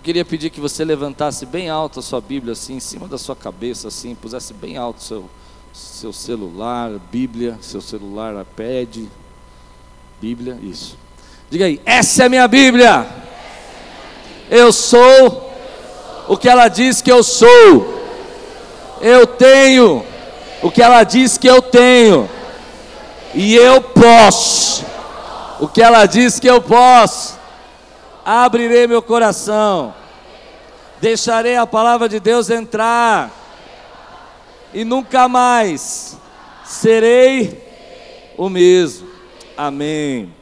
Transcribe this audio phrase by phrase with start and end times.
[0.00, 3.18] Eu queria pedir que você levantasse bem alto a sua Bíblia, assim, em cima da
[3.18, 5.28] sua cabeça, assim, pusesse bem alto seu,
[5.74, 9.04] seu celular, Bíblia, seu celular, iPad,
[10.18, 10.96] Bíblia, isso.
[11.50, 13.06] Diga aí, essa é a minha Bíblia.
[14.48, 15.52] Eu sou
[16.28, 18.02] o que ela diz que eu sou.
[19.02, 20.02] Eu tenho
[20.62, 22.26] o que ela diz que eu tenho.
[23.34, 24.82] E eu posso
[25.60, 27.39] o que ela diz que eu posso.
[28.24, 29.94] Abrirei meu coração.
[31.00, 33.30] Deixarei a palavra de Deus entrar.
[34.72, 36.16] E nunca mais
[36.64, 37.62] serei
[38.36, 39.08] o mesmo.
[39.56, 40.32] Amém.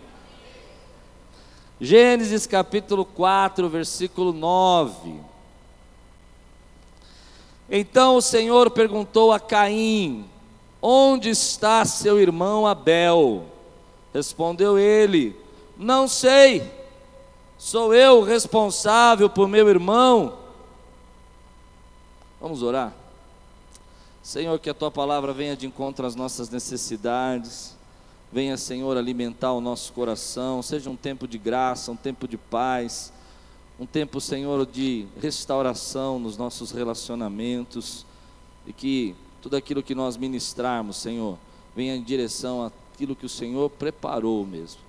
[1.80, 5.14] Gênesis capítulo 4, versículo 9.
[7.70, 10.24] Então o Senhor perguntou a Caim:
[10.80, 13.44] Onde está seu irmão Abel?
[14.12, 15.36] Respondeu ele:
[15.76, 16.77] Não sei,
[17.58, 20.38] sou eu responsável por meu irmão.
[22.40, 22.94] Vamos orar?
[24.22, 27.76] Senhor, que a tua palavra venha de encontro às nossas necessidades,
[28.32, 33.12] venha, Senhor, alimentar o nosso coração, seja um tempo de graça, um tempo de paz,
[33.80, 38.04] um tempo, Senhor, de restauração nos nossos relacionamentos,
[38.66, 41.38] e que tudo aquilo que nós ministrarmos, Senhor,
[41.74, 44.80] venha em direção àquilo que o Senhor preparou mesmo.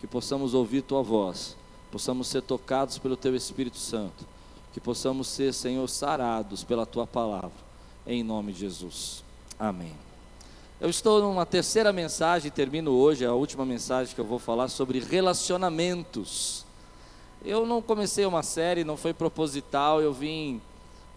[0.00, 1.54] Que possamos ouvir tua voz,
[1.90, 4.24] possamos ser tocados pelo teu Espírito Santo,
[4.72, 7.50] que possamos ser, Senhor, sarados pela tua palavra,
[8.06, 9.24] em nome de Jesus.
[9.58, 9.92] Amém.
[10.80, 14.98] Eu estou numa terceira mensagem, termino hoje, a última mensagem que eu vou falar sobre
[14.98, 16.64] relacionamentos.
[17.44, 20.60] Eu não comecei uma série, não foi proposital, eu vim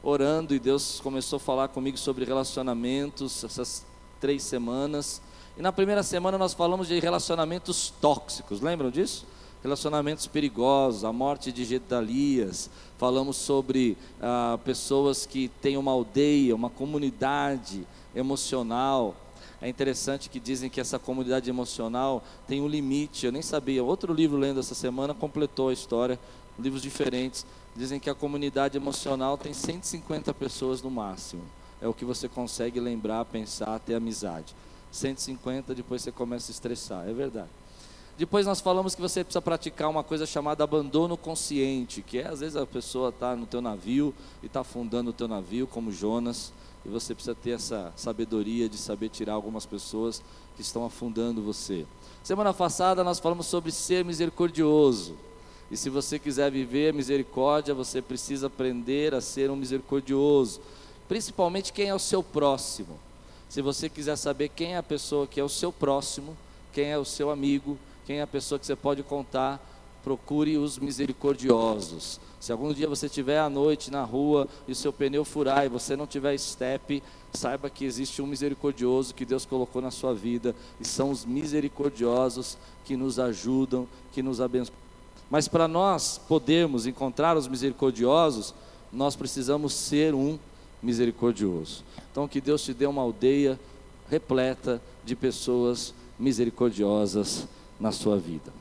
[0.03, 3.85] orando e Deus começou a falar comigo sobre relacionamentos essas
[4.19, 5.21] três semanas.
[5.57, 9.25] E na primeira semana nós falamos de relacionamentos tóxicos, lembram disso?
[9.63, 12.69] Relacionamentos perigosos, a morte de Gedalias.
[12.97, 19.15] Falamos sobre ah, pessoas que têm uma aldeia, uma comunidade emocional.
[19.61, 23.25] É interessante que dizem que essa comunidade emocional tem um limite.
[23.25, 23.81] Eu nem sabia.
[23.81, 26.19] Outro livro lendo essa semana completou a história,
[26.59, 27.45] livros diferentes.
[27.73, 31.43] Dizem que a comunidade emocional tem 150 pessoas no máximo.
[31.81, 34.53] É o que você consegue lembrar, pensar, ter amizade.
[34.91, 37.07] 150, depois você começa a estressar.
[37.07, 37.62] É verdade.
[38.17, 42.41] Depois nós falamos que você precisa praticar uma coisa chamada abandono consciente, que é às
[42.41, 46.53] vezes a pessoa está no teu navio e está afundando o teu navio, como Jonas
[46.85, 50.21] e você precisa ter essa sabedoria de saber tirar algumas pessoas
[50.55, 51.85] que estão afundando você.
[52.23, 55.15] Semana passada nós falamos sobre ser misericordioso.
[55.71, 60.61] E se você quiser viver misericórdia, você precisa aprender a ser um misericordioso,
[61.07, 62.99] principalmente quem é o seu próximo.
[63.47, 66.35] Se você quiser saber quem é a pessoa que é o seu próximo,
[66.73, 69.61] quem é o seu amigo, quem é a pessoa que você pode contar,
[70.03, 72.19] procure os misericordiosos.
[72.39, 75.69] Se algum dia você estiver à noite na rua e o seu pneu furar e
[75.69, 80.53] você não tiver step, saiba que existe um misericordioso que Deus colocou na sua vida
[80.79, 84.77] e são os misericordiosos que nos ajudam, que nos abençoam.
[85.29, 88.53] Mas para nós podermos encontrar os misericordiosos,
[88.91, 90.37] nós precisamos ser um
[90.81, 91.83] misericordioso.
[92.11, 93.57] Então que Deus te dê uma aldeia
[94.09, 97.47] repleta de pessoas misericordiosas
[97.79, 98.51] na sua vida.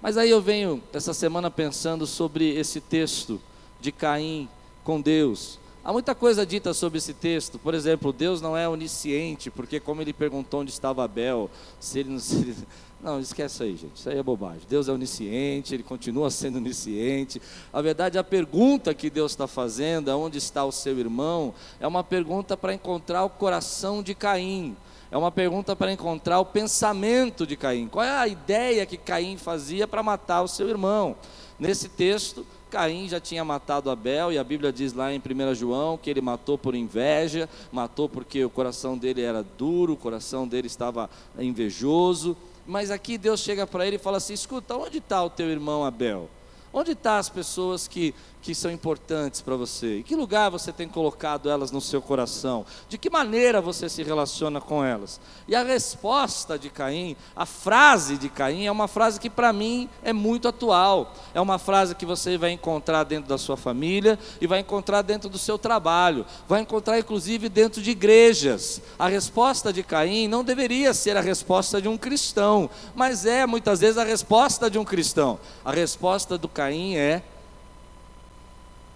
[0.00, 3.40] Mas aí eu venho essa semana pensando sobre esse texto
[3.80, 4.48] de Caim
[4.84, 5.58] com Deus.
[5.86, 7.60] Há muita coisa dita sobre esse texto.
[7.60, 12.10] Por exemplo, Deus não é onisciente, porque como ele perguntou onde estava Abel, se ele
[12.10, 12.18] não.
[12.18, 12.56] Se
[13.00, 13.94] não, esquece aí, gente.
[13.94, 14.62] Isso aí é bobagem.
[14.68, 17.40] Deus é onisciente, ele continua sendo onisciente.
[17.72, 22.02] A verdade, a pergunta que Deus está fazendo, onde está o seu irmão, é uma
[22.02, 24.76] pergunta para encontrar o coração de Caim.
[25.10, 27.86] É uma pergunta para encontrar o pensamento de Caim.
[27.86, 31.14] Qual é a ideia que Caim fazia para matar o seu irmão?
[31.58, 35.96] Nesse texto, Caim já tinha matado Abel, e a Bíblia diz lá em 1 João
[35.96, 40.66] que ele matou por inveja, matou porque o coração dele era duro, o coração dele
[40.66, 42.36] estava invejoso.
[42.66, 45.84] Mas aqui Deus chega para ele e fala assim: escuta, onde está o teu irmão
[45.84, 46.28] Abel?
[46.72, 48.12] Onde estão tá as pessoas que
[48.46, 49.98] que são importantes para você?
[49.98, 52.64] Em que lugar você tem colocado elas no seu coração?
[52.88, 55.20] De que maneira você se relaciona com elas?
[55.48, 59.88] E a resposta de Caim, a frase de Caim, é uma frase que para mim
[60.00, 61.12] é muito atual.
[61.34, 65.28] É uma frase que você vai encontrar dentro da sua família e vai encontrar dentro
[65.28, 68.80] do seu trabalho, vai encontrar inclusive dentro de igrejas.
[68.96, 73.80] A resposta de Caim não deveria ser a resposta de um cristão, mas é muitas
[73.80, 75.36] vezes a resposta de um cristão.
[75.64, 77.24] A resposta do Caim é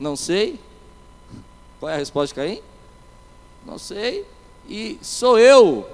[0.01, 0.59] não sei.
[1.79, 2.63] Qual é a resposta de Caim?
[3.65, 4.27] Não sei.
[4.67, 5.87] E sou eu,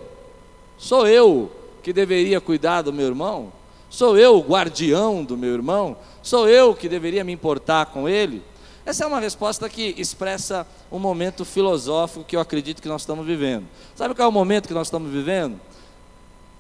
[0.79, 1.51] sou eu
[1.83, 3.53] que deveria cuidar do meu irmão?
[3.91, 5.97] Sou eu o guardião do meu irmão?
[6.23, 8.43] Sou eu que deveria me importar com ele?
[8.85, 13.27] Essa é uma resposta que expressa um momento filosófico que eu acredito que nós estamos
[13.27, 13.67] vivendo.
[13.97, 15.61] Sabe qual é o momento que nós estamos vivendo?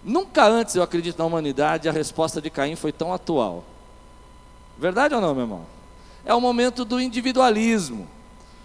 [0.02, 3.64] Nunca antes, eu acredito, na humanidade, a resposta de Caim foi tão atual.
[4.78, 5.75] Verdade ou não, meu irmão?
[6.26, 8.06] É o momento do individualismo.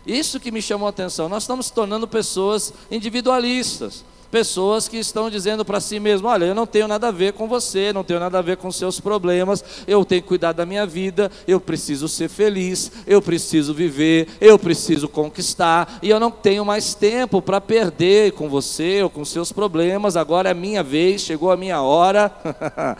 [0.05, 1.29] Isso que me chamou a atenção.
[1.29, 6.65] Nós estamos tornando pessoas individualistas pessoas que estão dizendo para si mesmo: olha, eu não
[6.65, 10.03] tenho nada a ver com você, não tenho nada a ver com seus problemas, eu
[10.05, 15.09] tenho que cuidar da minha vida, eu preciso ser feliz, eu preciso viver, eu preciso
[15.09, 20.15] conquistar, e eu não tenho mais tempo para perder com você ou com seus problemas,
[20.15, 22.31] agora é minha vez, chegou a minha hora.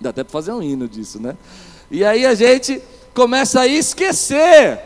[0.00, 1.36] Dá até para fazer um hino disso, né?
[1.90, 2.80] E aí a gente
[3.14, 4.80] começa a esquecer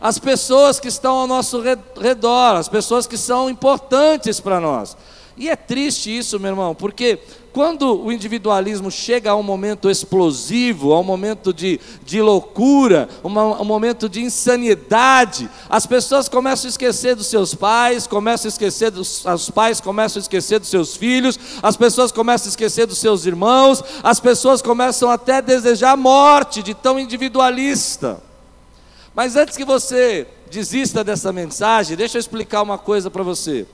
[0.00, 1.62] as pessoas que estão ao nosso
[2.00, 4.96] redor, as pessoas que são importantes para nós.
[5.36, 7.18] E é triste isso, meu irmão, porque
[7.52, 13.60] quando o individualismo chega a um momento explosivo, a um momento de, de loucura, uma,
[13.60, 18.90] um momento de insanidade, as pessoas começam a esquecer dos seus pais, começam a esquecer
[18.90, 22.98] dos os pais começam a esquecer dos seus filhos, as pessoas começam a esquecer dos
[22.98, 28.22] seus irmãos, as pessoas começam até a desejar a morte de tão individualista.
[29.14, 33.66] Mas antes que você desista dessa mensagem, deixa eu explicar uma coisa para você.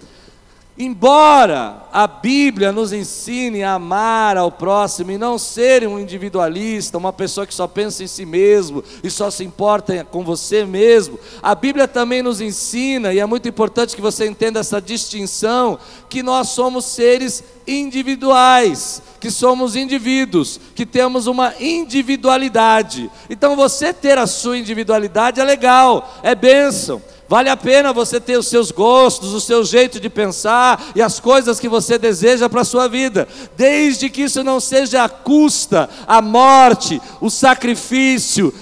[0.81, 7.13] Embora a Bíblia nos ensine a amar ao próximo e não ser um individualista, uma
[7.13, 11.53] pessoa que só pensa em si mesmo e só se importa com você mesmo, a
[11.53, 16.51] Bíblia também nos ensina, e é muito importante que você entenda essa distinção, que nós
[16.51, 23.11] somos seres individuais, que somos indivíduos, que temos uma individualidade.
[23.29, 27.03] Então você ter a sua individualidade é legal, é bênção.
[27.29, 31.21] Vale a pena você ter os seus gostos, o seu jeito de pensar e as
[31.21, 35.91] coisas que você deseja para a sua vida, desde que isso não seja a custa,
[36.07, 38.53] a morte, o sacrifício,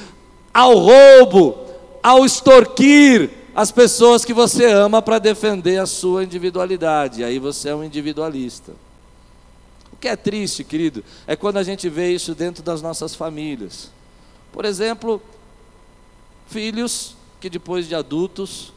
[0.52, 1.56] ao roubo,
[2.02, 7.22] ao extorquir as pessoas que você ama para defender a sua individualidade.
[7.22, 8.72] Aí você é um individualista.
[9.92, 13.90] O que é triste, querido, é quando a gente vê isso dentro das nossas famílias.
[14.52, 15.22] Por exemplo,
[16.48, 18.72] filhos que depois de adultos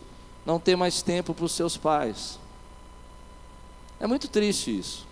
[0.45, 2.39] não tem mais tempo para os seus pais.
[3.99, 5.07] É muito triste isso.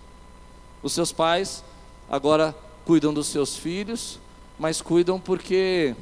[0.82, 1.64] Os seus pais
[2.10, 2.56] agora
[2.86, 4.20] cuidam dos seus filhos,
[4.58, 5.96] mas cuidam porque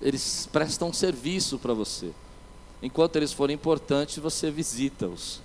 [0.00, 2.12] eles prestam serviço para você.
[2.82, 5.40] Enquanto eles forem importantes, você visita-os.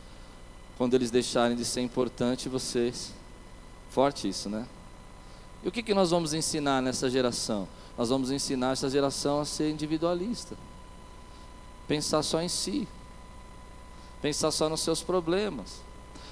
[0.78, 3.12] Quando eles deixarem de ser importantes, vocês.
[3.90, 4.66] Forte isso, né?
[5.64, 7.68] E o que, que nós vamos ensinar nessa geração?
[7.98, 10.56] Nós vamos ensinar essa geração a ser individualista,
[11.88, 12.88] pensar só em si,
[14.22, 15.82] pensar só nos seus problemas.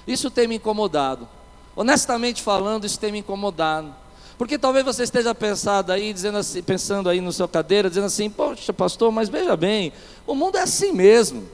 [0.06, 1.26] Isso tem me incomodado.
[1.74, 3.94] Honestamente falando, isso tem me incomodado.
[4.36, 8.28] Porque talvez você esteja pensando aí, dizendo assim, pensando aí no seu cadeira, dizendo assim,
[8.28, 9.92] poxa, pastor, mas veja bem,
[10.26, 11.48] o mundo é assim mesmo.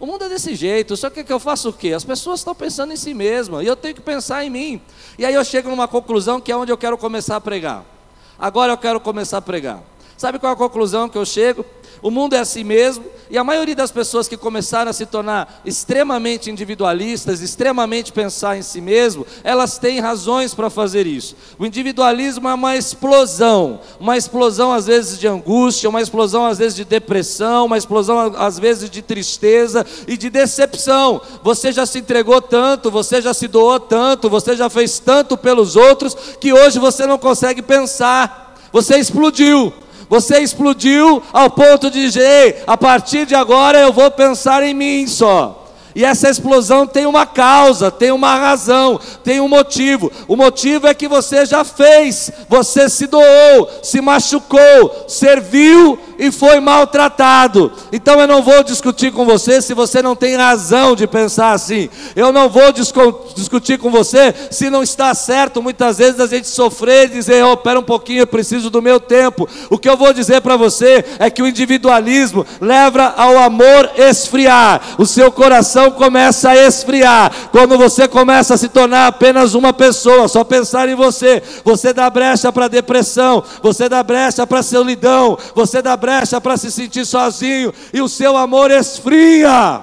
[0.00, 1.92] O mundo é desse jeito, só que eu faço o quê?
[1.92, 4.82] As pessoas estão pensando em si mesmas, e eu tenho que pensar em mim.
[5.16, 7.93] E aí eu chego numa conclusão que é onde eu quero começar a pregar.
[8.38, 9.82] Agora eu quero começar a pregar.
[10.16, 11.64] Sabe qual é a conclusão que eu chego?
[12.02, 15.62] O mundo é assim mesmo, e a maioria das pessoas que começaram a se tornar
[15.64, 21.34] extremamente individualistas, extremamente pensar em si mesmo, elas têm razões para fazer isso.
[21.58, 26.76] O individualismo é uma explosão, uma explosão às vezes de angústia, uma explosão às vezes
[26.76, 31.20] de depressão, uma explosão às vezes de tristeza e de decepção.
[31.42, 35.76] Você já se entregou tanto, você já se doou tanto, você já fez tanto pelos
[35.76, 38.54] outros que hoje você não consegue pensar.
[38.72, 39.72] Você explodiu.
[40.08, 45.06] Você explodiu ao ponto de dizer: a partir de agora eu vou pensar em mim
[45.06, 45.60] só.
[45.94, 50.10] E essa explosão tem uma causa, tem uma razão, tem um motivo.
[50.26, 56.60] O motivo é que você já fez, você se doou, se machucou, serviu e foi
[56.60, 57.72] maltratado.
[57.92, 61.88] Então eu não vou discutir com você se você não tem razão de pensar assim.
[62.14, 67.06] Eu não vou discutir com você se não está certo muitas vezes a gente sofrer
[67.06, 69.48] e dizer, oh, pera um pouquinho, eu preciso do meu tempo.
[69.70, 74.80] O que eu vou dizer para você é que o individualismo leva ao amor esfriar.
[74.98, 77.32] O seu coração começa a esfriar.
[77.50, 82.08] Quando você começa a se tornar apenas uma pessoa, só pensar em você, você dá
[82.08, 87.72] brecha para depressão, você dá brecha para solidão, você dá brecha para se sentir sozinho
[87.90, 89.82] e o seu amor esfria.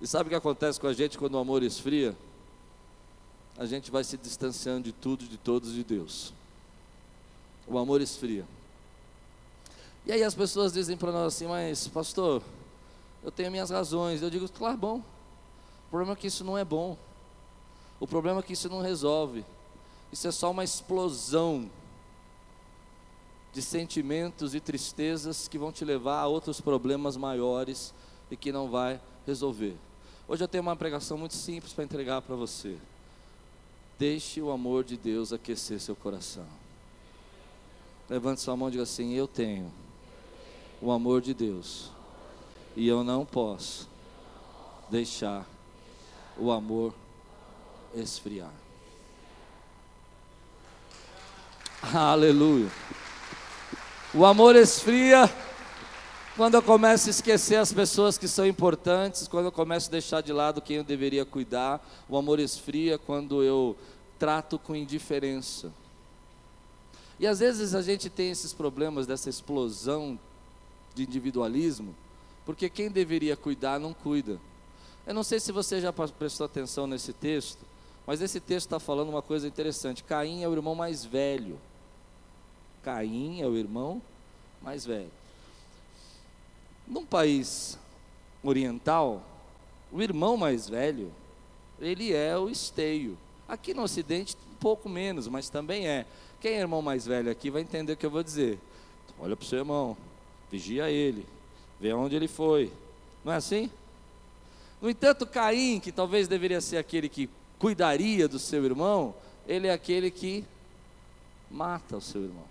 [0.00, 2.16] E sabe o que acontece com a gente quando o amor esfria?
[3.56, 6.32] A gente vai se distanciando de tudo, de todos, de Deus.
[7.68, 8.44] O amor esfria.
[10.04, 12.42] E aí as pessoas dizem para nós assim, mas pastor,
[13.22, 14.20] eu tenho minhas razões.
[14.20, 14.96] Eu digo, claro, bom.
[15.86, 16.96] O problema é que isso não é bom.
[18.00, 19.44] O problema é que isso não resolve.
[20.10, 21.70] Isso é só uma explosão
[23.52, 27.92] de sentimentos e tristezas que vão te levar a outros problemas maiores
[28.30, 29.76] e que não vai resolver.
[30.28, 32.76] Hoje eu tenho uma pregação muito simples para entregar para você.
[33.98, 36.46] Deixe o amor de Deus aquecer seu coração.
[38.08, 39.72] Levante sua mão e diga assim: Eu tenho
[40.80, 41.90] o amor de Deus
[42.76, 43.88] e eu não posso
[44.88, 45.46] deixar
[46.38, 46.94] o amor
[47.94, 48.52] esfriar.
[51.92, 52.70] Aleluia.
[54.12, 55.32] O amor esfria
[56.36, 60.20] quando eu começo a esquecer as pessoas que são importantes, quando eu começo a deixar
[60.20, 61.80] de lado quem eu deveria cuidar.
[62.08, 63.76] O amor esfria quando eu
[64.18, 65.72] trato com indiferença.
[67.20, 70.18] E às vezes a gente tem esses problemas dessa explosão
[70.92, 71.94] de individualismo,
[72.44, 74.40] porque quem deveria cuidar não cuida.
[75.06, 77.64] Eu não sei se você já prestou atenção nesse texto,
[78.04, 80.02] mas esse texto está falando uma coisa interessante.
[80.02, 81.60] Caim é o irmão mais velho.
[82.82, 84.00] Caim é o irmão
[84.62, 85.10] mais velho.
[86.86, 87.78] Num país
[88.42, 89.22] oriental,
[89.92, 91.12] o irmão mais velho,
[91.80, 93.16] ele é o esteio.
[93.48, 96.06] Aqui no Ocidente, um pouco menos, mas também é.
[96.40, 98.58] Quem é irmão mais velho aqui vai entender o que eu vou dizer.
[99.18, 99.96] Olha para o seu irmão,
[100.50, 101.26] vigia ele,
[101.78, 102.72] vê onde ele foi.
[103.24, 103.70] Não é assim?
[104.80, 109.14] No entanto, Caim, que talvez deveria ser aquele que cuidaria do seu irmão,
[109.46, 110.44] ele é aquele que
[111.50, 112.49] mata o seu irmão.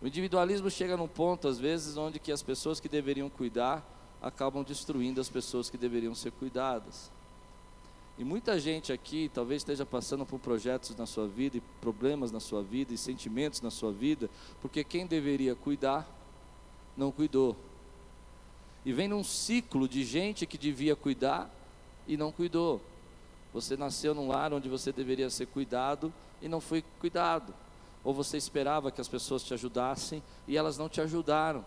[0.00, 3.84] O individualismo chega num ponto, às vezes, onde que as pessoas que deveriam cuidar
[4.20, 7.10] acabam destruindo as pessoas que deveriam ser cuidadas.
[8.18, 12.40] E muita gente aqui talvez esteja passando por projetos na sua vida, e problemas na
[12.40, 14.28] sua vida, e sentimentos na sua vida,
[14.60, 16.06] porque quem deveria cuidar,
[16.96, 17.56] não cuidou.
[18.84, 21.50] E vem num ciclo de gente que devia cuidar
[22.06, 22.80] e não cuidou.
[23.52, 27.52] Você nasceu num lar onde você deveria ser cuidado e não foi cuidado
[28.06, 31.64] ou você esperava que as pessoas te ajudassem e elas não te ajudaram,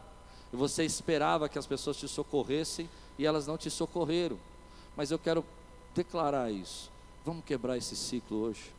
[0.53, 4.39] e você esperava que as pessoas te socorressem e elas não te socorreram.
[4.95, 5.43] Mas eu quero
[5.93, 6.89] declarar isso.
[7.25, 8.71] Vamos quebrar esse ciclo hoje.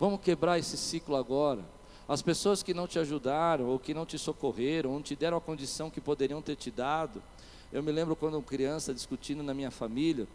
[0.00, 1.64] Vamos quebrar esse ciclo agora.
[2.08, 5.36] As pessoas que não te ajudaram, ou que não te socorreram, ou não te deram
[5.36, 7.22] a condição que poderiam ter te dado.
[7.72, 10.26] Eu me lembro quando criança discutindo na minha família,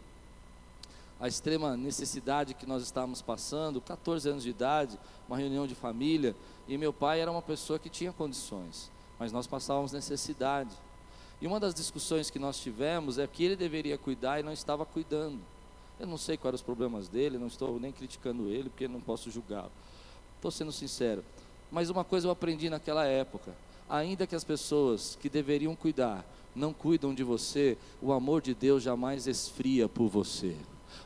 [1.20, 4.98] a extrema necessidade que nós estávamos passando, 14 anos de idade,
[5.28, 6.34] uma reunião de família,
[6.66, 10.74] e meu pai era uma pessoa que tinha condições, mas nós passávamos necessidade.
[11.38, 14.86] E uma das discussões que nós tivemos é que ele deveria cuidar e não estava
[14.86, 15.38] cuidando.
[15.98, 19.00] Eu não sei quais eram os problemas dele, não estou nem criticando ele, porque não
[19.00, 19.70] posso julgá-lo.
[20.36, 21.22] Estou sendo sincero.
[21.70, 23.54] Mas uma coisa eu aprendi naquela época:
[23.88, 26.24] ainda que as pessoas que deveriam cuidar
[26.54, 30.56] não cuidam de você, o amor de Deus jamais esfria por você.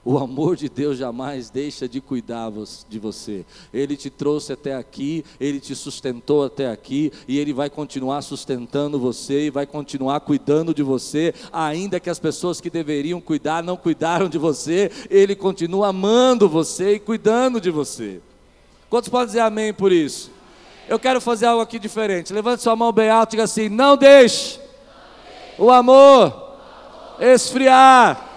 [0.04, 2.52] O amor de Deus jamais deixa de cuidar
[2.88, 3.44] de você.
[3.72, 8.98] Ele te trouxe até aqui, ele te sustentou até aqui, e ele vai continuar sustentando
[8.98, 13.76] você e vai continuar cuidando de você, ainda que as pessoas que deveriam cuidar não
[13.76, 18.20] cuidaram de você, ele continua amando você e cuidando de você.
[18.90, 20.30] Quantos podem dizer amém por isso?
[20.86, 22.32] Eu quero fazer algo aqui diferente.
[22.32, 24.60] Levante sua mão bem alta e diga assim: não deixe
[25.58, 26.58] o amor
[27.18, 28.33] esfriar.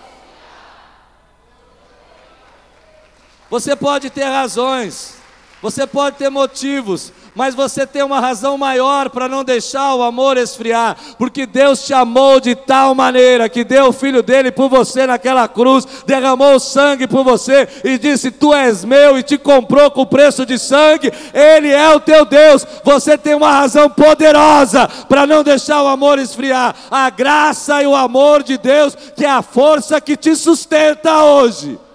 [3.50, 5.16] Você pode ter razões,
[5.62, 10.36] você pode ter motivos, mas você tem uma razão maior para não deixar o amor
[10.38, 15.08] esfriar, porque Deus te amou de tal maneira que deu o filho dele por você
[15.08, 20.06] naquela cruz, derramou sangue por você e disse: Tu és meu e te comprou com
[20.06, 22.66] preço de sangue, Ele é o teu Deus.
[22.84, 27.96] Você tem uma razão poderosa para não deixar o amor esfriar, a graça e o
[27.96, 31.87] amor de Deus, que é a força que te sustenta hoje.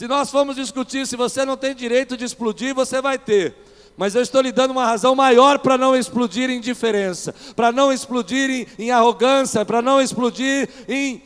[0.00, 3.54] Se nós formos discutir se você não tem direito de explodir, você vai ter.
[3.98, 7.92] Mas eu estou lhe dando uma razão maior para não explodir em indiferença, para não
[7.92, 11.22] explodir em, em arrogância, para não explodir em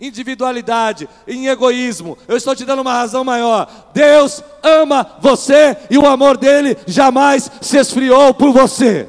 [0.00, 2.18] individualidade, em egoísmo.
[2.26, 3.92] Eu estou te dando uma razão maior.
[3.94, 9.08] Deus ama você e o amor dele jamais se esfriou por você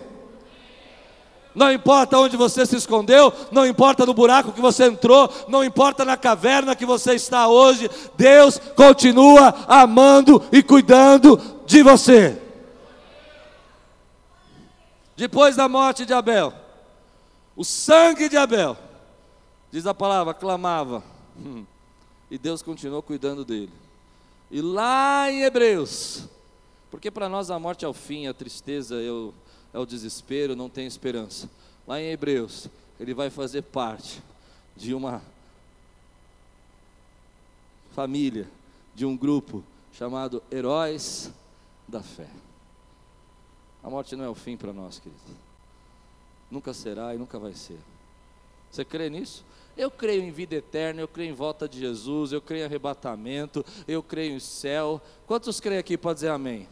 [1.58, 6.06] não importa onde você se escondeu, não importa no buraco que você entrou, não importa
[6.06, 12.40] na caverna que você está hoje, Deus continua amando e cuidando de você.
[15.16, 16.54] Depois da morte de Abel,
[17.56, 18.78] o sangue de Abel,
[19.72, 21.04] diz a palavra, clamava,
[21.36, 21.66] hum,
[22.30, 23.74] e Deus continuou cuidando dele.
[24.52, 26.26] E lá em Hebreus,
[26.92, 29.47] porque para nós a morte é o fim, a tristeza, eu é o
[29.86, 31.50] desespero, não tem esperança.
[31.88, 32.68] Lá em Hebreus,
[33.00, 34.22] ele vai fazer parte
[34.76, 35.22] de uma
[37.94, 38.48] família,
[38.94, 41.32] de um grupo chamado Heróis
[41.88, 42.28] da fé.
[43.84, 45.22] A morte não é o fim para nós, querido.
[46.52, 47.80] Nunca será e nunca vai ser.
[48.72, 49.46] Você crê nisso?
[49.78, 53.66] Eu creio em vida eterna, eu creio em volta de Jesus, eu creio em arrebatamento,
[53.88, 55.02] eu creio em céu.
[55.26, 55.98] Quantos creem aqui?
[55.98, 56.68] Pode dizer amém.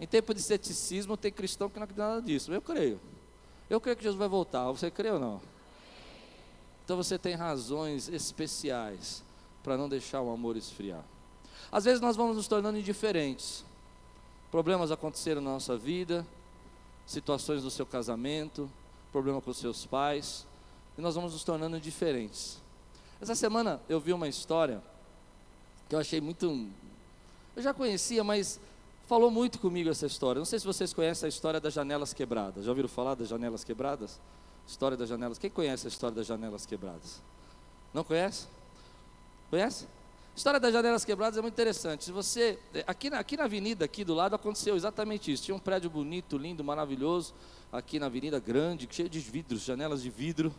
[0.00, 2.52] Em tempo de ceticismo, tem cristão que não acredita nada disso.
[2.52, 2.98] Eu creio.
[3.68, 4.64] Eu creio que Jesus vai voltar.
[4.72, 5.40] Você crê ou não?
[6.84, 9.22] Então você tem razões especiais
[9.62, 11.04] para não deixar o amor esfriar.
[11.70, 13.64] Às vezes nós vamos nos tornando indiferentes.
[14.50, 16.26] Problemas aconteceram na nossa vida,
[17.06, 18.68] situações do seu casamento,
[19.12, 20.46] problema com seus pais,
[20.98, 22.58] e nós vamos nos tornando indiferentes.
[23.20, 24.82] Essa semana eu vi uma história
[25.88, 26.66] que eu achei muito.
[27.54, 28.58] Eu já conhecia, mas
[29.10, 30.38] falou muito comigo essa história.
[30.38, 32.64] Não sei se vocês conhecem a história das janelas quebradas.
[32.64, 34.20] Já ouviram falar das janelas quebradas?
[34.64, 35.36] História das janelas.
[35.36, 37.20] Quem conhece a história das janelas quebradas?
[37.92, 38.46] Não conhece?
[39.50, 39.86] Conhece?
[40.32, 42.04] A história das janelas quebradas é muito interessante.
[42.04, 45.42] Se você aqui na, aqui na avenida aqui do lado aconteceu exatamente isso.
[45.42, 47.34] Tinha um prédio bonito, lindo, maravilhoso
[47.72, 50.54] aqui na avenida grande, cheio de vidros, janelas de vidro,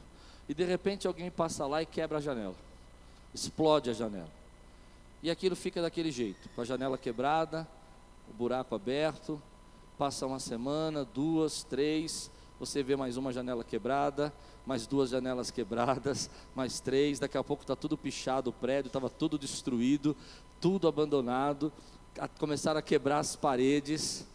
[0.50, 2.56] e de repente alguém passa lá e quebra a janela.
[3.34, 4.30] Explode a janela.
[5.24, 7.66] E aquilo fica daquele jeito, com a janela quebrada,
[8.32, 9.42] o buraco aberto,
[9.98, 14.34] passa uma semana, duas, três, você vê mais uma janela quebrada,
[14.66, 19.10] mais duas janelas quebradas, mais três, daqui a pouco está tudo pichado o prédio, estava
[19.10, 20.16] tudo destruído,
[20.62, 21.74] tudo abandonado,
[22.40, 24.26] começaram a quebrar as paredes.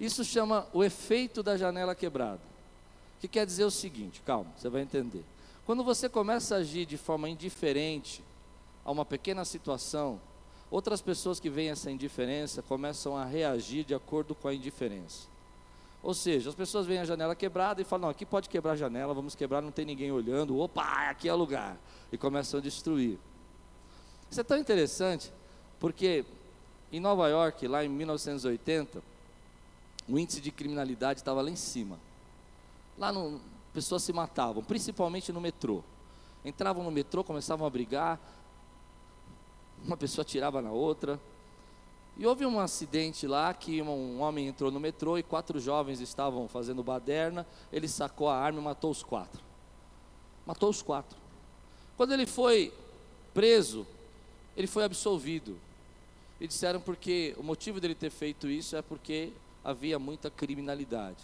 [0.00, 2.40] Isso chama o efeito da janela quebrada.
[3.20, 5.24] Que quer dizer o seguinte, calma, você vai entender.
[5.66, 8.24] Quando você começa a agir de forma indiferente
[8.82, 10.18] a uma pequena situação,
[10.70, 15.28] outras pessoas que veem essa indiferença começam a reagir de acordo com a indiferença.
[16.02, 18.76] Ou seja, as pessoas veem a janela quebrada e falam: não, aqui pode quebrar a
[18.76, 21.78] janela, vamos quebrar, não tem ninguém olhando, opa, aqui é lugar.
[22.12, 23.18] E começam a destruir.
[24.30, 25.32] Isso é tão interessante,
[25.80, 26.24] porque
[26.92, 29.02] em Nova York, lá em 1980,
[30.08, 31.98] o índice de criminalidade estava lá em cima.
[32.98, 33.40] Lá no,
[33.72, 35.82] pessoas se matavam, principalmente no metrô.
[36.44, 38.20] Entravam no metrô, começavam a brigar,
[39.84, 41.20] uma pessoa tirava na outra,
[42.16, 46.46] e houve um acidente lá que um homem entrou no metrô e quatro jovens estavam
[46.46, 47.44] fazendo baderna.
[47.72, 49.42] Ele sacou a arma e matou os quatro.
[50.46, 51.18] Matou os quatro.
[51.96, 52.72] Quando ele foi
[53.32, 53.84] preso,
[54.56, 55.58] ele foi absolvido.
[56.40, 59.32] E disseram porque o motivo dele ter feito isso é porque
[59.64, 61.18] havia muita criminalidade.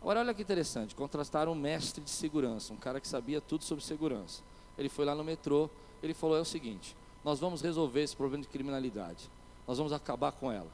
[0.00, 3.84] Agora olha que interessante, contrastaram um mestre de segurança, um cara que sabia tudo sobre
[3.84, 4.42] segurança.
[4.78, 5.68] Ele foi lá no metrô,
[6.02, 9.28] ele falou é o seguinte: nós vamos resolver esse problema de criminalidade
[9.70, 10.66] nós vamos acabar com ela.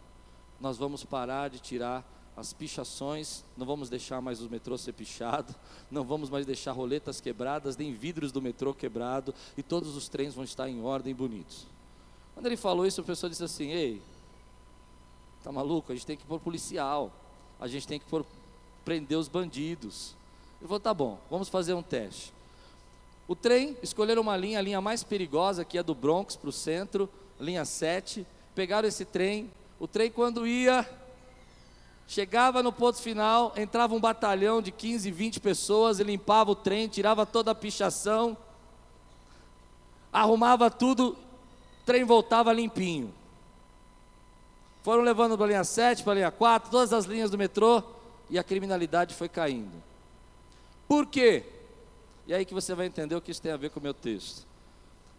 [0.59, 2.03] Nós vamos parar de tirar
[2.35, 5.55] as pichações, não vamos deixar mais o metrô ser pichado,
[5.93, 10.35] não vamos mais deixar roletas quebradas, nem vidros do metrô quebrado, e todos os trens
[10.35, 11.67] vão estar em ordem bonitos.
[12.33, 14.01] Quando ele falou isso, a pessoa disse assim: Ei,
[15.45, 15.93] tá maluco?
[15.93, 17.13] A gente tem que pôr policial,
[17.61, 18.25] a gente tem que pôr,
[18.83, 20.15] prender os bandidos.
[20.59, 22.33] Ele falou: Tá bom, vamos fazer um teste.
[23.29, 26.53] O trem, escolheram uma linha, a linha mais perigosa, que é do Bronx para o
[26.53, 27.09] centro,
[27.41, 29.51] linha 7, pegaram esse trem.
[29.81, 30.89] O trem, quando ia,
[32.07, 36.87] chegava no ponto final, entrava um batalhão de 15, 20 pessoas, e limpava o trem,
[36.87, 38.37] tirava toda a pichação,
[40.13, 41.17] arrumava tudo,
[41.83, 43.13] o trem voltava limpinho.
[44.85, 47.83] Foram levando para a linha 7, para a linha 4, todas as linhas do metrô,
[48.31, 49.83] e a criminalidade foi caindo.
[50.87, 51.56] Por quê?
[52.27, 53.95] E aí que você vai entender o que isso tem a ver com o meu
[53.95, 54.47] texto.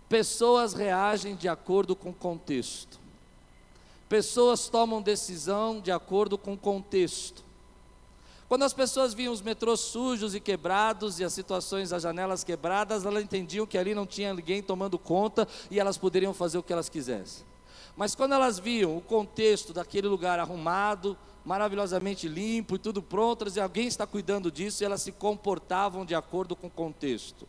[0.09, 2.99] Pessoas reagem de acordo com o contexto.
[4.07, 7.43] Pessoas tomam decisão de acordo com o contexto.
[8.47, 13.05] Quando as pessoas viam os metrôs sujos e quebrados e as situações, as janelas quebradas,
[13.05, 16.71] elas entendiam que ali não tinha ninguém tomando conta e elas poderiam fazer o que
[16.71, 17.45] elas quisessem.
[17.97, 21.17] Mas quando elas viam o contexto daquele lugar arrumado,
[21.47, 26.13] maravilhosamente limpo e tudo pronto, diziam, alguém está cuidando disso e elas se comportavam de
[26.13, 27.47] acordo com o contexto.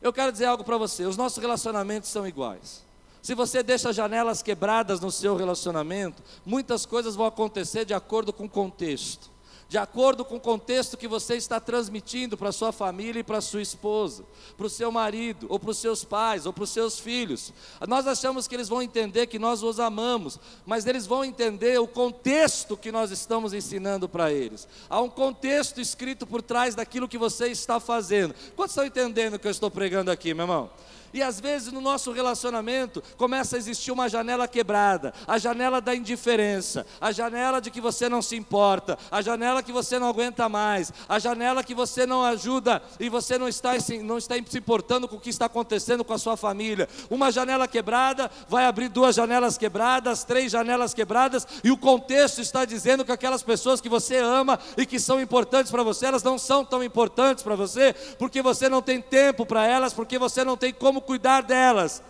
[0.00, 2.84] Eu quero dizer algo para você: os nossos relacionamentos são iguais.
[3.20, 8.44] Se você deixa janelas quebradas no seu relacionamento, muitas coisas vão acontecer de acordo com
[8.44, 9.29] o contexto
[9.70, 13.62] de acordo com o contexto que você está transmitindo para sua família e para sua
[13.62, 14.24] esposa,
[14.56, 17.52] para o seu marido, ou para os seus pais, ou para os seus filhos.
[17.86, 21.86] Nós achamos que eles vão entender que nós os amamos, mas eles vão entender o
[21.86, 24.66] contexto que nós estamos ensinando para eles.
[24.88, 28.34] Há um contexto escrito por trás daquilo que você está fazendo.
[28.56, 30.68] Quantos estão entendendo o que eu estou pregando aqui, meu irmão?
[31.12, 35.94] E às vezes no nosso relacionamento começa a existir uma janela quebrada, a janela da
[35.94, 40.48] indiferença, a janela de que você não se importa, a janela que você não aguenta
[40.48, 45.08] mais, a janela que você não ajuda e você não está, não está se importando
[45.08, 46.88] com o que está acontecendo com a sua família.
[47.08, 52.64] Uma janela quebrada vai abrir duas janelas quebradas, três janelas quebradas, e o contexto está
[52.64, 56.38] dizendo que aquelas pessoas que você ama e que são importantes para você, elas não
[56.38, 60.56] são tão importantes para você, porque você não tem tempo para elas, porque você não
[60.56, 62.02] tem como cuidar delas.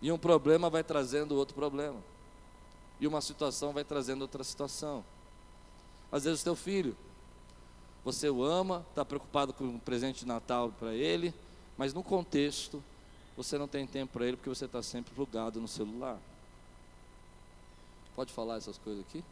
[0.00, 1.96] E um problema vai trazendo outro problema.
[3.00, 5.04] E uma situação vai trazendo outra situação.
[6.12, 6.96] Às vezes o teu filho,
[8.04, 11.34] você o ama, está preocupado com um presente de Natal para ele,
[11.76, 12.82] mas no contexto
[13.36, 16.18] você não tem tempo para ele porque você está sempre plugado no celular.
[18.14, 19.24] Pode falar essas coisas aqui?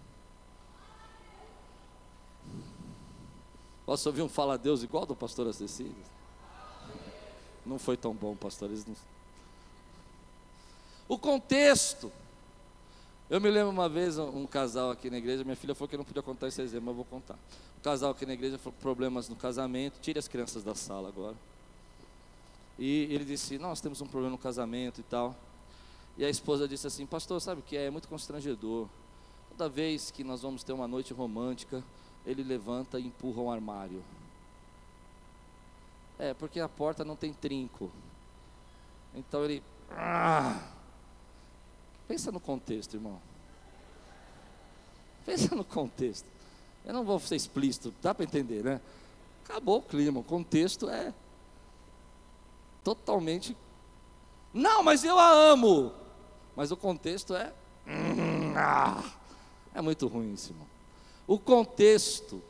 [3.86, 5.94] Posso ouvir um fala a Deus igual do pastor Acessível?
[7.64, 8.68] Não foi tão bom, pastor.
[8.70, 8.96] Não...
[11.08, 12.10] O contexto.
[13.30, 15.98] Eu me lembro uma vez um casal aqui na igreja, minha filha falou que eu
[15.98, 17.34] não podia contar esse exemplo, mas eu vou contar.
[17.78, 21.36] Um casal aqui na igreja falou problemas no casamento, tire as crianças da sala agora.
[22.78, 25.34] E ele disse: Nós temos um problema no casamento e tal.
[26.16, 27.86] E a esposa disse assim: Pastor, sabe o que é?
[27.86, 28.88] É muito constrangedor.
[29.50, 31.82] Toda vez que nós vamos ter uma noite romântica,
[32.26, 34.02] ele levanta e empurra um armário.
[36.22, 37.90] É, porque a porta não tem trinco.
[39.12, 39.60] Então ele.
[39.90, 40.68] Ah!
[42.06, 43.20] Pensa no contexto, irmão.
[45.26, 46.28] Pensa no contexto.
[46.84, 48.80] Eu não vou ser explícito, dá para entender, né?
[49.44, 51.12] Acabou o clima, o contexto é
[52.84, 53.56] totalmente.
[54.54, 55.92] Não, mas eu a amo.
[56.54, 57.52] Mas o contexto é.
[58.56, 59.02] Ah,
[59.74, 60.68] é muito ruim isso, irmão.
[61.26, 62.40] O contexto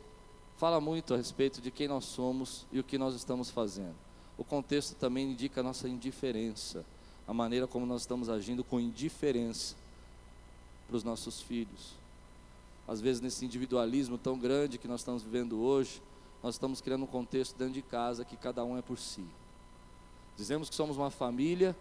[0.63, 3.97] fala muito a respeito de quem nós somos e o que nós estamos fazendo.
[4.39, 6.85] O contexto também indica a nossa indiferença,
[7.27, 9.75] a maneira como nós estamos agindo com indiferença
[10.87, 11.95] para os nossos filhos.
[12.87, 16.01] Às vezes, nesse individualismo tão grande que nós estamos vivendo hoje,
[16.45, 19.25] nós estamos criando um contexto dentro de casa que cada um é por si.
[20.37, 21.75] Dizemos que somos uma família,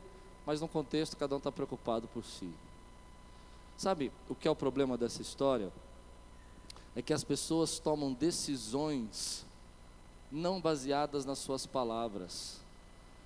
[0.43, 2.49] mas no contexto cada um está preocupado por si.
[3.77, 5.71] Sabe o que é o problema dessa história?
[6.95, 9.45] É que as pessoas tomam decisões
[10.31, 12.59] não baseadas nas suas palavras.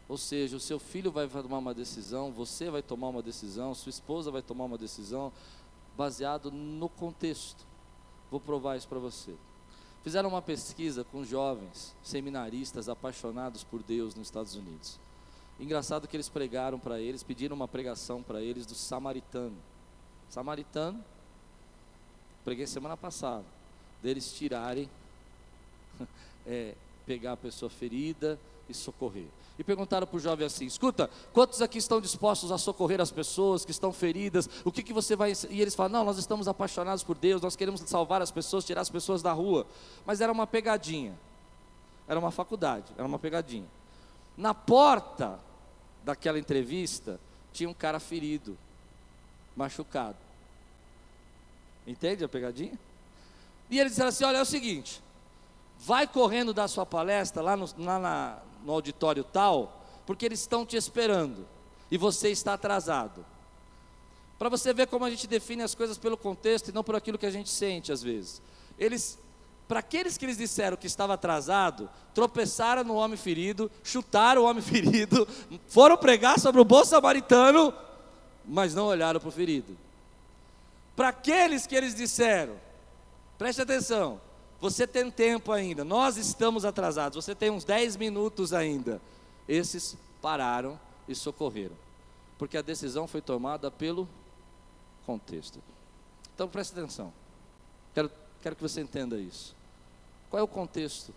[0.07, 3.89] Ou seja, o seu filho vai tomar uma decisão, você vai tomar uma decisão, sua
[3.89, 5.31] esposa vai tomar uma decisão,
[5.97, 7.65] baseado no contexto.
[8.29, 9.33] Vou provar isso para você.
[10.03, 14.99] Fizeram uma pesquisa com jovens seminaristas apaixonados por Deus nos Estados Unidos.
[15.59, 19.55] Engraçado que eles pregaram para eles, pediram uma pregação para eles do samaritano.
[20.29, 21.03] Samaritano,
[22.45, 23.43] preguei semana passada,
[24.03, 24.87] deles tirarem,
[26.45, 29.25] é, pegar a pessoa ferida e socorrer.
[29.57, 33.65] E perguntaram para o jovem assim: escuta, quantos aqui estão dispostos a socorrer as pessoas
[33.65, 34.47] que estão feridas?
[34.63, 35.33] O que, que você vai.
[35.49, 38.81] E eles falam: não, nós estamos apaixonados por Deus, nós queremos salvar as pessoas, tirar
[38.81, 39.65] as pessoas da rua.
[40.05, 41.17] Mas era uma pegadinha,
[42.07, 43.67] era uma faculdade, era uma pegadinha.
[44.37, 45.39] Na porta
[46.03, 47.19] daquela entrevista,
[47.51, 48.57] tinha um cara ferido,
[49.55, 50.24] machucado.
[51.85, 52.77] Entende a pegadinha?
[53.69, 55.01] E eles disseram assim: olha, é o seguinte,
[55.79, 60.65] vai correndo da sua palestra lá no, lá na, no auditório tal, porque eles estão
[60.65, 61.47] te esperando
[61.89, 63.25] e você está atrasado.
[64.37, 67.17] Para você ver como a gente define as coisas pelo contexto e não por aquilo
[67.17, 68.41] que a gente sente às vezes.
[68.77, 69.17] Eles
[69.67, 74.61] para aqueles que eles disseram que estava atrasado, tropeçaram no homem ferido, chutaram o homem
[74.63, 75.27] ferido,
[75.67, 77.73] foram pregar sobre o bom samaritano,
[78.45, 79.75] mas não olharam para o ferido.
[80.95, 82.55] Para aqueles que eles disseram,
[83.37, 84.21] preste atenção,
[84.61, 89.01] você tem tempo ainda, nós estamos atrasados, você tem uns 10 minutos ainda.
[89.47, 91.75] Esses pararam e socorreram,
[92.37, 94.07] porque a decisão foi tomada pelo
[95.05, 95.61] contexto.
[96.33, 97.13] Então preste atenção,
[97.93, 98.09] quero,
[98.41, 99.55] quero que você entenda isso.
[100.29, 101.13] Qual é o contexto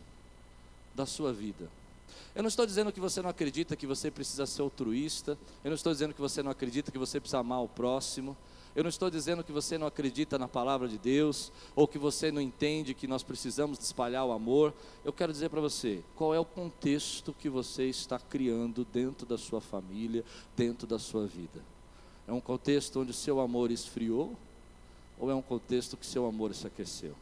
[0.94, 1.70] da sua vida?
[2.34, 5.74] Eu não estou dizendo que você não acredita que você precisa ser altruísta, eu não
[5.74, 8.36] estou dizendo que você não acredita que você precisa amar o próximo,
[8.78, 12.30] eu não estou dizendo que você não acredita na palavra de Deus, ou que você
[12.30, 14.72] não entende que nós precisamos espalhar o amor.
[15.04, 19.36] Eu quero dizer para você, qual é o contexto que você está criando dentro da
[19.36, 20.24] sua família,
[20.56, 21.60] dentro da sua vida?
[22.24, 24.36] É um contexto onde o seu amor esfriou,
[25.18, 27.16] ou é um contexto que seu amor se aqueceu?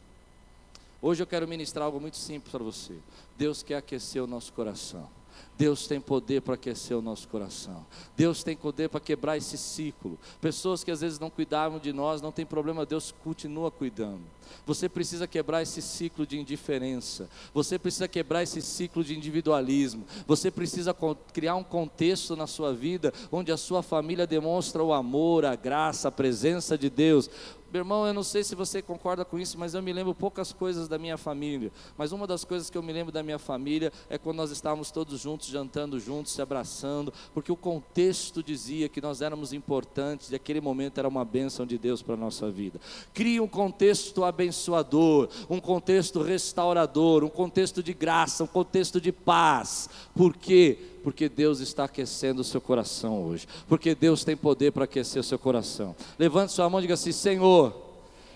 [1.01, 2.93] Hoje eu quero ministrar algo muito simples para você.
[3.35, 5.16] Deus quer aquecer o nosso coração.
[5.57, 7.85] Deus tem poder para aquecer o nosso coração.
[8.15, 10.17] Deus tem poder para quebrar esse ciclo.
[10.39, 14.21] Pessoas que às vezes não cuidavam de nós, não tem problema, Deus continua cuidando.
[14.65, 17.29] Você precisa quebrar esse ciclo de indiferença.
[17.53, 20.05] Você precisa quebrar esse ciclo de individualismo.
[20.25, 20.95] Você precisa
[21.33, 26.07] criar um contexto na sua vida onde a sua família demonstra o amor, a graça,
[26.07, 27.29] a presença de Deus.
[27.71, 30.53] Meu irmão, eu não sei se você concorda com isso, mas eu me lembro poucas
[30.53, 31.71] coisas da minha família.
[31.97, 34.89] Mas uma das coisas que eu me lembro da minha família é quando nós estávamos
[34.89, 40.35] todos juntos, jantando juntos, se abraçando, porque o contexto dizia que nós éramos importantes e
[40.35, 42.79] aquele momento era uma bênção de Deus para a nossa vida.
[43.13, 49.89] Crie um contexto abençoador, um contexto restaurador, um contexto de graça, um contexto de paz.
[50.15, 50.96] Por quê?
[51.07, 55.23] Porque Deus está aquecendo o seu coração hoje, porque Deus tem poder para aquecer o
[55.23, 55.95] seu coração.
[56.19, 57.73] Levante sua mão e diga assim: Senhor,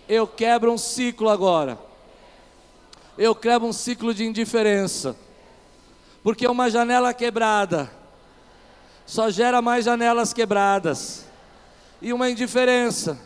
[0.08, 1.78] eu quebro um ciclo agora,
[3.18, 5.18] eu quebro um ciclo de indiferença,
[6.24, 7.92] porque uma janela quebrada
[9.06, 11.26] só gera mais janelas quebradas,
[12.02, 13.20] e uma indiferença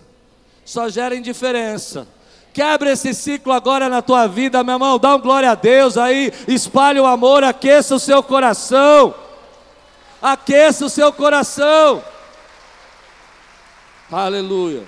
[0.65, 2.07] só gera indiferença.
[2.51, 4.97] Quebra esse ciclo agora na tua vida, meu irmão.
[4.97, 6.33] Dá um glória a Deus aí.
[6.47, 9.13] Espalhe o amor, aqueça o seu coração
[10.31, 12.03] aqueça o seu coração.
[14.11, 14.87] Aleluia.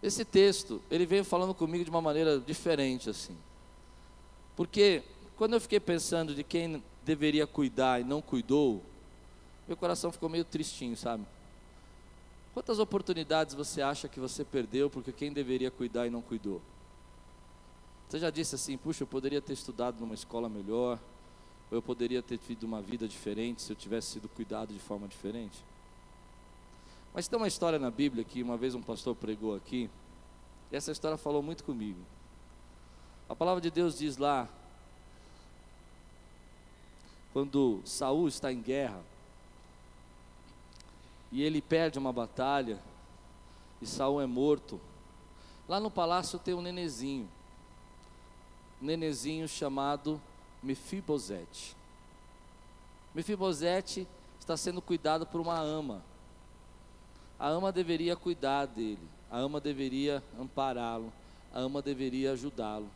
[0.00, 3.36] Esse texto, ele veio falando comigo de uma maneira diferente assim.
[4.56, 5.02] Porque
[5.36, 8.80] quando eu fiquei pensando de quem deveria cuidar e não cuidou,
[9.66, 11.24] meu coração ficou meio tristinho, sabe?
[12.54, 16.60] Quantas oportunidades você acha que você perdeu porque quem deveria cuidar e não cuidou?
[18.12, 20.98] Você já disse assim, puxa, eu poderia ter estudado numa escola melhor,
[21.70, 25.08] ou eu poderia ter tido uma vida diferente se eu tivesse sido cuidado de forma
[25.08, 25.64] diferente?
[27.14, 29.88] Mas tem uma história na Bíblia que uma vez um pastor pregou aqui,
[30.70, 32.00] e essa história falou muito comigo.
[33.30, 34.46] A palavra de Deus diz lá,
[37.32, 39.02] quando Saul está em guerra,
[41.30, 42.78] e ele perde uma batalha,
[43.80, 44.78] e Saul é morto,
[45.66, 47.26] lá no palácio tem um nenezinho
[48.82, 50.20] nenezinho chamado
[50.62, 51.76] Mefibosete.
[53.14, 54.06] Mefibosete
[54.38, 56.02] está sendo cuidado por uma ama.
[57.38, 58.98] A ama deveria cuidar dele,
[59.30, 61.12] a ama deveria ampará-lo,
[61.52, 62.88] a ama deveria ajudá-lo.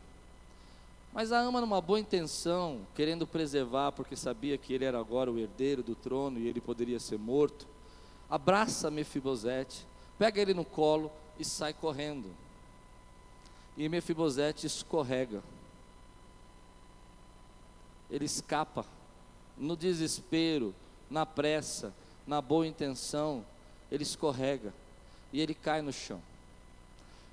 [1.13, 5.39] Mas a ama, numa boa intenção, querendo preservar, porque sabia que ele era agora o
[5.39, 7.67] herdeiro do trono e ele poderia ser morto,
[8.29, 9.85] abraça Mefibosete,
[10.17, 12.29] pega ele no colo e sai correndo.
[13.75, 15.41] E Mefibosete escorrega
[18.09, 18.85] ele escapa.
[19.57, 20.73] No desespero,
[21.09, 21.93] na pressa,
[22.25, 23.45] na boa intenção,
[23.91, 24.73] ele escorrega
[25.31, 26.21] e ele cai no chão.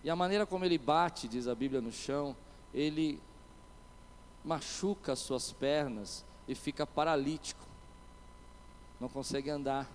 [0.02, 2.36] E a maneira como ele bate, diz a Bíblia, no chão,
[2.72, 3.20] ele
[4.44, 7.64] machuca as suas pernas e fica paralítico,
[9.00, 9.88] não consegue andar.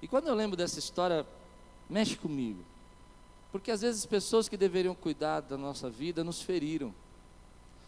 [0.00, 1.26] E quando eu lembro dessa história,
[1.88, 2.64] mexe comigo,
[3.52, 6.94] porque às vezes pessoas que deveriam cuidar da nossa vida nos feriram.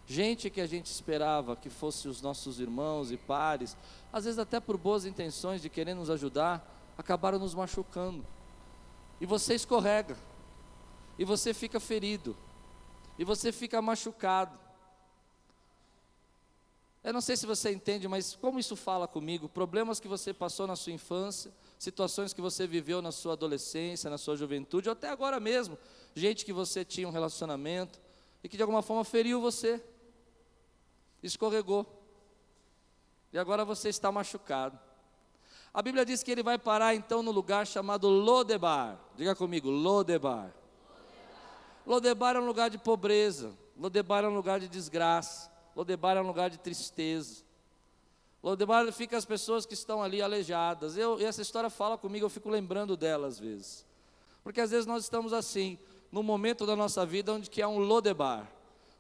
[0.07, 3.77] Gente que a gente esperava que fosse os nossos irmãos e pares,
[4.13, 8.25] às vezes até por boas intenções de querer nos ajudar, acabaram nos machucando.
[9.21, 10.17] E você escorrega,
[11.19, 12.37] e você fica ferido,
[13.19, 14.59] e você fica machucado.
[17.03, 19.49] Eu não sei se você entende, mas como isso fala comigo?
[19.49, 24.19] Problemas que você passou na sua infância, situações que você viveu na sua adolescência, na
[24.19, 25.79] sua juventude, ou até agora mesmo,
[26.15, 28.01] gente que você tinha um relacionamento
[28.43, 29.83] e que de alguma forma feriu você
[31.27, 31.87] escorregou.
[33.33, 34.79] E agora você está machucado.
[35.73, 38.99] A Bíblia diz que ele vai parar então no lugar chamado Lodebar.
[39.17, 40.55] Diga comigo, Lodebar.
[41.85, 43.53] Lodebar, é um lugar de pobreza.
[43.77, 45.51] Lodebar é um lugar de desgraça.
[45.75, 47.43] Lodebar é um lugar de tristeza.
[48.41, 50.97] Lodebar fica as pessoas que estão ali aleijadas.
[50.97, 53.85] Eu, e essa história fala comigo, eu fico lembrando dela às vezes.
[54.45, 55.79] Porque às vezes nós estamos assim,
[56.13, 58.49] no momento da nossa vida onde que é um Lodebar.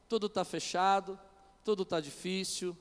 [0.08, 1.18] Tudo está fechado,
[1.64, 2.76] tudo está difícil.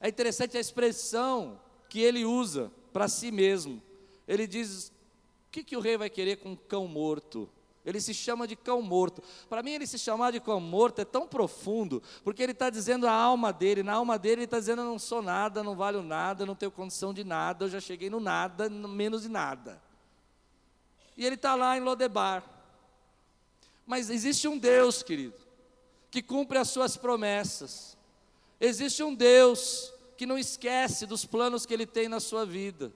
[0.00, 3.82] É interessante a expressão que ele usa para si mesmo.
[4.26, 4.88] Ele diz:
[5.48, 7.48] o que, que o rei vai querer com um cão morto?
[7.84, 9.22] Ele se chama de cão morto.
[9.48, 13.06] Para mim, ele se chamar de cão morto é tão profundo, porque ele está dizendo
[13.06, 13.84] a alma dele.
[13.84, 16.72] Na alma dele, ele está dizendo: Eu não sou nada, não valho nada, não tenho
[16.72, 19.80] condição de nada, eu já cheguei no nada, no menos de nada.
[21.16, 22.44] E ele está lá em Lodebar.
[23.86, 25.45] Mas existe um Deus, querido,
[26.16, 27.94] que cumpre as suas promessas.
[28.58, 32.90] Existe um Deus que não esquece dos planos que ele tem na sua vida.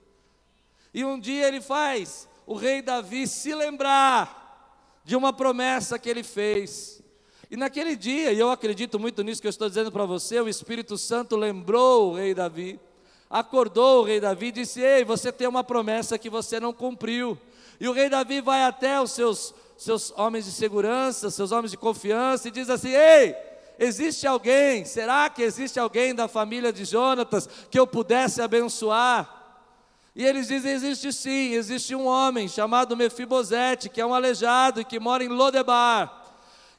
[0.95, 6.23] E um dia ele faz o rei Davi se lembrar de uma promessa que ele
[6.23, 7.03] fez.
[7.51, 10.49] E naquele dia, e eu acredito muito nisso que eu estou dizendo para você, o
[10.49, 12.81] Espírito Santo lembrou o rei Davi,
[13.29, 17.39] acordou o rei Davi e disse: Ei, você tem uma promessa que você não cumpriu.
[17.79, 21.77] E o rei Davi vai até os seus, seus homens de segurança, seus homens de
[21.79, 23.35] confiança, e diz assim: Ei,
[23.79, 29.39] existe alguém, será que existe alguém da família de Jonatas que eu pudesse abençoar?
[30.15, 34.85] E eles dizem: existe sim, existe um homem chamado Mefibosete, que é um aleijado e
[34.85, 36.20] que mora em Lodebar.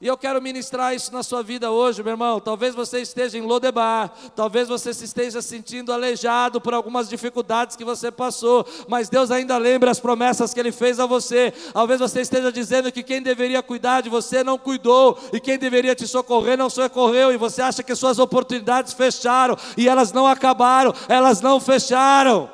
[0.02, 2.40] E eu quero ministrar isso na sua vida hoje, meu irmão.
[2.40, 7.86] Talvez você esteja em Lodebar, talvez você se esteja sentindo aleijado por algumas dificuldades que
[7.86, 11.54] você passou, mas Deus ainda lembra as promessas que Ele fez a você.
[11.72, 15.94] Talvez você esteja dizendo que quem deveria cuidar de você não cuidou, e quem deveria
[15.94, 20.96] te socorrer não socorreu, e você acha que suas oportunidades fecharam, e elas não acabaram,
[21.08, 22.50] elas não fecharam.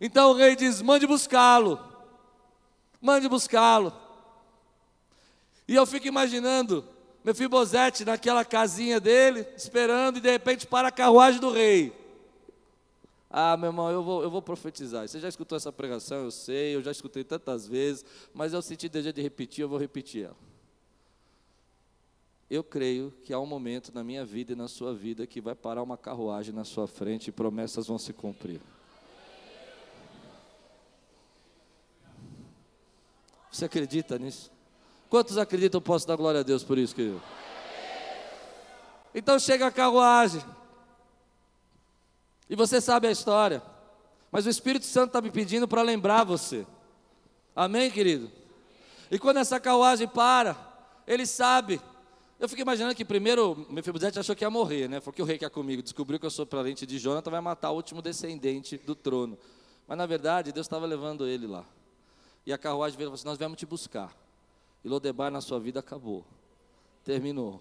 [0.00, 1.78] Então o rei diz: mande buscá-lo,
[3.02, 4.05] mande buscá-lo.
[5.68, 6.84] E eu fico imaginando
[7.26, 11.92] Mefibosete naquela casinha dele, esperando, e de repente para a carruagem do rei.
[13.28, 15.08] Ah, meu irmão, eu vou, eu vou profetizar.
[15.08, 18.88] Você já escutou essa pregação, eu sei, eu já escutei tantas vezes, mas eu senti
[18.88, 20.36] desejo de repetir, eu vou repetir ela.
[22.48, 25.56] Eu creio que há um momento na minha vida e na sua vida que vai
[25.56, 28.60] parar uma carruagem na sua frente e promessas vão se cumprir.
[33.50, 34.55] Você acredita nisso?
[35.08, 35.80] Quantos acreditam?
[35.80, 37.22] Posso dar glória a Deus por isso, querido?
[39.14, 40.42] Então chega a carruagem.
[42.50, 43.62] E você sabe a história.
[44.30, 46.66] Mas o Espírito Santo está me pedindo para lembrar você.
[47.54, 48.30] Amém, querido?
[49.10, 50.56] E quando essa carruagem para,
[51.06, 51.80] ele sabe.
[52.38, 55.00] Eu fico imaginando que primeiro Mefibosete achou que ia morrer, né?
[55.00, 57.70] Porque o rei que é comigo descobriu que eu sou parente de Jonathan, vai matar
[57.70, 59.38] o último descendente do trono.
[59.86, 61.64] Mas na verdade, Deus estava levando ele lá.
[62.44, 64.25] E a carruagem veio e falou assim: Nós viemos te buscar.
[64.86, 66.24] E Lodebar na sua vida acabou.
[67.02, 67.60] Terminou.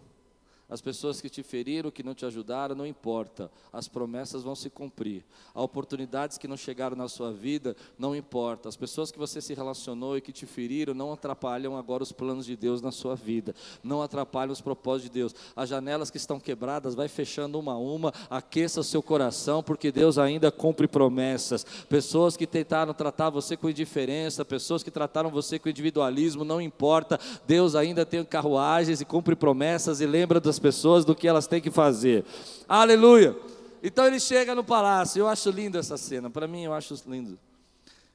[0.68, 3.52] As pessoas que te feriram, que não te ajudaram, não importa.
[3.72, 5.24] As promessas vão se cumprir.
[5.54, 8.68] As oportunidades que não chegaram na sua vida, não importa.
[8.68, 12.48] As pessoas que você se relacionou e que te feriram, não atrapalham agora os planos
[12.48, 13.54] de Deus na sua vida.
[13.84, 15.36] Não atrapalham os propósitos de Deus.
[15.56, 18.12] As janelas que estão quebradas, vai fechando uma a uma.
[18.28, 21.64] Aqueça seu coração, porque Deus ainda cumpre promessas.
[21.88, 27.20] Pessoas que tentaram tratar você com indiferença, pessoas que trataram você com individualismo, não importa.
[27.46, 31.62] Deus ainda tem carruagens e cumpre promessas e lembra das pessoas do que elas têm
[31.62, 32.26] que fazer.
[32.68, 33.36] Aleluia!
[33.84, 37.38] Então ele chega no palácio, eu acho lindo essa cena, para mim eu acho lindo.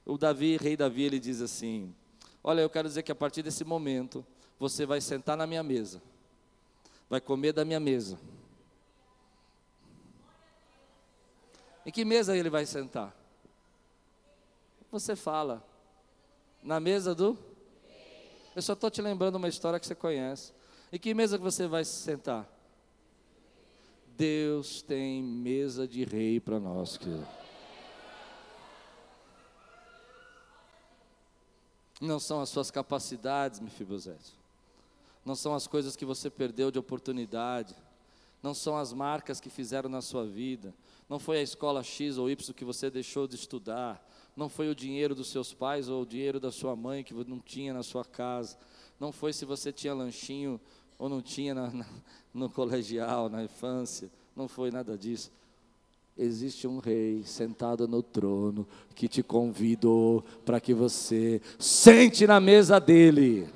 [0.05, 1.93] O Davi, rei Davi, ele diz assim:
[2.43, 4.25] Olha, eu quero dizer que a partir desse momento,
[4.59, 6.01] você vai sentar na minha mesa,
[7.09, 8.17] vai comer da minha mesa.
[11.85, 13.15] Em que mesa ele vai sentar?
[14.91, 15.65] Você fala,
[16.61, 17.37] na mesa do?
[18.55, 20.53] Eu só estou te lembrando uma história que você conhece.
[20.91, 22.47] E que mesa que você vai se sentar?
[24.17, 27.25] Deus tem mesa de rei para nós, querido.
[32.01, 34.33] Não são as suas capacidades, Mefibosete.
[35.23, 37.75] Não são as coisas que você perdeu de oportunidade.
[38.41, 40.73] Não são as marcas que fizeram na sua vida.
[41.07, 44.03] Não foi a escola X ou Y que você deixou de estudar.
[44.35, 47.39] Não foi o dinheiro dos seus pais ou o dinheiro da sua mãe que não
[47.39, 48.57] tinha na sua casa.
[48.99, 50.59] Não foi se você tinha lanchinho
[51.01, 51.85] ou não tinha na, na,
[52.31, 54.07] no colegial, na infância.
[54.35, 55.31] Não foi nada disso.
[56.15, 62.79] Existe um rei sentado no trono que te convidou para que você sente na mesa
[62.79, 63.49] dele.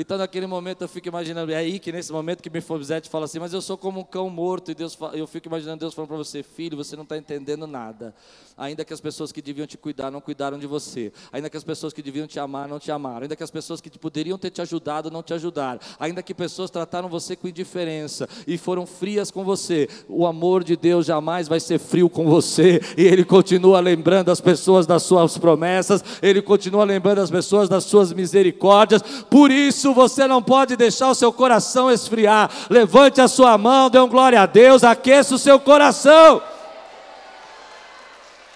[0.00, 3.38] Então, naquele momento, eu fico imaginando, é aí que nesse momento que Mefibosete fala assim,
[3.38, 6.16] mas eu sou como um cão morto, e Deus, eu fico imaginando Deus falando para
[6.16, 8.14] você, filho, você não está entendendo nada.
[8.56, 11.64] Ainda que as pessoas que deviam te cuidar não cuidaram de você, ainda que as
[11.64, 14.50] pessoas que deviam te amar não te amaram, ainda que as pessoas que poderiam ter
[14.50, 19.30] te ajudado não te ajudaram, ainda que pessoas trataram você com indiferença e foram frias
[19.30, 23.80] com você, o amor de Deus jamais vai ser frio com você, e Ele continua
[23.80, 29.50] lembrando as pessoas das suas promessas, Ele continua lembrando as pessoas das suas misericórdias, por
[29.50, 32.50] isso isso você não pode deixar o seu coração esfriar.
[32.68, 36.42] Levante a sua mão, dê um glória a Deus, aqueça o seu coração.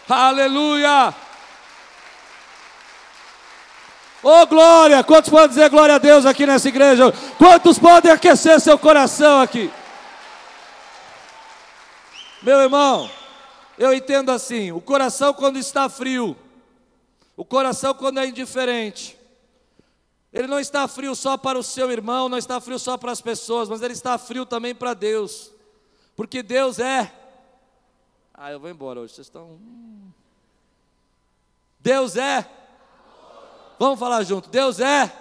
[0.09, 1.15] Aleluia!
[4.23, 5.05] Oh glória!
[5.05, 7.13] Quantos podem dizer glória a Deus aqui nessa igreja?
[7.37, 9.71] Quantos podem aquecer seu coração aqui?
[12.43, 13.11] Meu irmão,
[13.79, 16.37] eu entendo assim: o coração quando está frio,
[17.37, 19.19] o coração quando é indiferente,
[20.35, 23.21] ele não está frio só para o seu irmão, não está frio só para as
[23.21, 25.53] pessoas, mas ele está frio também para Deus.
[26.17, 27.15] Porque Deus é.
[28.35, 29.61] Ah, eu vou embora hoje, vocês estão.
[31.79, 32.51] Deus é.
[33.79, 34.51] Vamos falar junto.
[34.51, 35.13] Deus é.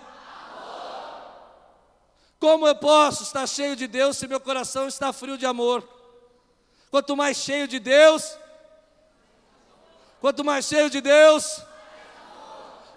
[2.39, 5.87] Como eu posso estar cheio de Deus se meu coração está frio de amor?
[6.89, 8.35] Quanto mais cheio de Deus,
[10.19, 11.61] quanto mais cheio de Deus,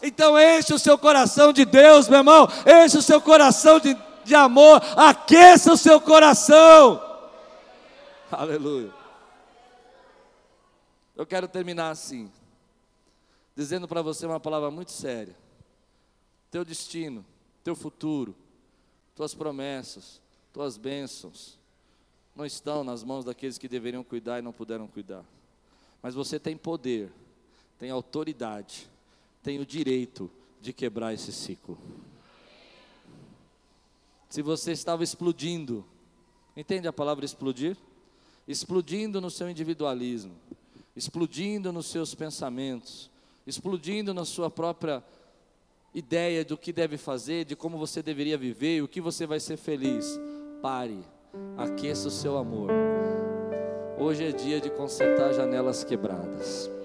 [0.02, 2.48] então enche o seu coração de Deus, meu irmão,
[2.84, 7.02] enche o seu coração de, de amor, aqueça o seu coração.
[8.30, 8.92] Aleluia.
[11.14, 12.30] Eu quero terminar assim,
[13.54, 15.34] dizendo para você uma palavra muito séria.
[16.50, 17.24] Teu destino,
[17.64, 18.36] teu futuro,
[19.14, 20.20] tuas promessas,
[20.52, 21.58] tuas bênçãos,
[22.34, 25.24] não estão nas mãos daqueles que deveriam cuidar e não puderam cuidar.
[26.02, 27.10] Mas você tem poder,
[27.78, 28.88] tem autoridade,
[29.46, 30.28] tem o direito
[30.60, 31.78] de quebrar esse ciclo.
[34.28, 35.84] Se você estava explodindo,
[36.56, 37.76] entende a palavra explodir?
[38.48, 40.32] Explodindo no seu individualismo,
[40.96, 43.08] explodindo nos seus pensamentos,
[43.46, 45.00] explodindo na sua própria
[45.94, 49.56] ideia do que deve fazer, de como você deveria viver, o que você vai ser
[49.56, 50.18] feliz.
[50.60, 50.98] Pare,
[51.56, 52.70] aqueça o seu amor.
[53.96, 56.75] Hoje é dia de consertar janelas quebradas.